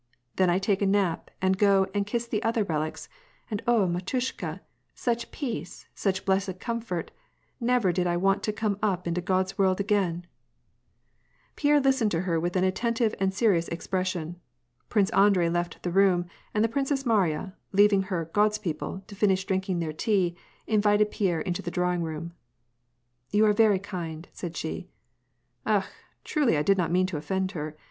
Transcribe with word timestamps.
Then 0.37 0.49
I 0.49 0.57
take 0.57 0.81
a 0.81 0.87
nap 0.87 1.29
and 1.43 1.59
go 1.59 1.85
and 1.93 2.07
kiss 2.07 2.25
the 2.25 2.41
other 2.41 2.63
relics, 2.63 3.07
and 3.51 3.61
oh 3.67 3.85
mdiushka, 3.87 4.59
such 4.95 5.29
peace, 5.29 5.85
such 5.93 6.25
blessed 6.25 6.59
comfort— 6.59 7.11
never 7.71 7.91
did 7.91 8.07
I 8.07 8.17
want 8.17 8.41
to 8.41 8.51
come 8.51 8.79
up 8.81 9.05
into 9.07 9.21
God's 9.21 9.59
world 9.59 9.79
again!" 9.79 10.25
Pierre 11.55 11.79
listened 11.79 12.09
to 12.09 12.21
her 12.21 12.39
with 12.39 12.55
an 12.55 12.63
attentive 12.63 13.13
and 13.19 13.31
serious 13.31 13.67
expres 13.67 14.07
sion. 14.07 14.41
Prince 14.89 15.11
Andrei 15.11 15.49
left 15.49 15.83
the 15.83 15.91
room, 15.91 16.25
and 16.51 16.63
the 16.63 16.67
Princess 16.73 17.05
Mariya, 17.05 17.53
leaving 17.71 18.01
her" 18.09 18.25
God's 18.33 18.57
people" 18.57 19.03
to 19.07 19.13
finish 19.13 19.45
drinking 19.45 19.77
their 19.77 19.93
tea, 19.93 20.35
in 20.65 20.81
vited 20.81 21.11
Pierre 21.11 21.41
into 21.41 21.61
the 21.61 21.69
drawing 21.69 22.01
room." 22.01 22.33
You 23.31 23.45
are 23.45 23.53
very 23.53 23.77
kind," 23.77 24.27
said 24.33 24.57
she." 24.57 24.89
Akh! 25.67 25.91
truly 26.23 26.57
I 26.57 26.63
did 26.63 26.79
not 26.79 26.89
mean 26.89 27.05
to 27.05 27.17
offend 27.17 27.51
her 27.51 27.77